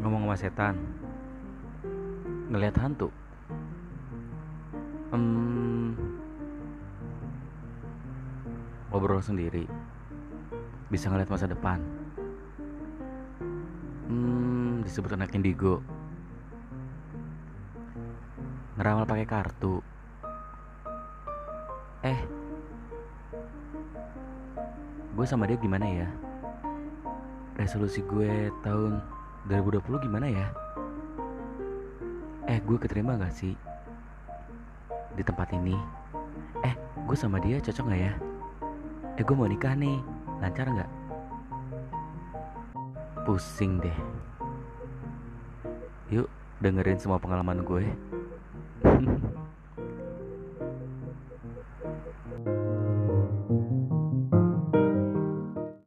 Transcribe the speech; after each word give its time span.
sama 0.00 0.36
setan. 0.38 0.74
Ngelihat 2.48 2.80
hantu. 2.80 3.12
Hmm, 5.12 5.92
ngobrol 8.88 9.20
sendiri. 9.20 9.68
Bisa 10.88 11.12
ngeliat 11.12 11.28
masa 11.28 11.50
depan. 11.50 11.82
Hmm, 14.08 14.80
disebut 14.86 15.12
anak 15.12 15.36
indigo. 15.36 15.84
Ngeramal 18.80 19.04
pakai 19.04 19.26
kartu. 19.28 19.84
Eh 22.00 22.20
gue 25.10 25.26
sama 25.28 25.44
dia 25.44 25.60
gimana 25.60 25.84
ya? 25.84 26.08
Resolusi 27.60 28.00
gue 28.00 28.48
tahun 28.64 29.19
2020 29.48 30.04
gimana 30.04 30.28
ya? 30.28 30.46
Eh, 32.50 32.60
gue 32.60 32.76
keterima 32.76 33.16
gak 33.16 33.32
sih 33.32 33.56
di 35.16 35.22
tempat 35.24 35.48
ini? 35.56 35.76
Eh, 36.60 36.74
gue 37.08 37.16
sama 37.16 37.40
dia 37.40 37.56
cocok 37.62 37.88
gak 37.88 38.00
ya? 38.00 38.12
Eh, 39.16 39.24
gue 39.24 39.32
mau 39.32 39.48
nikah 39.48 39.72
nih, 39.72 39.96
lancar 40.44 40.68
gak? 40.68 40.90
Pusing 43.24 43.80
deh. 43.80 43.98
Yuk, 46.10 46.28
dengerin 46.60 47.00
semua 47.00 47.16
pengalaman 47.16 47.64
gue. 47.64 47.84
thank 48.80 49.08